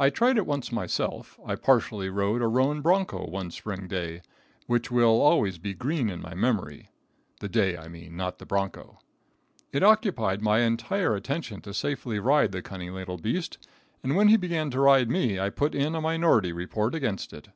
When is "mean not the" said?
7.86-8.46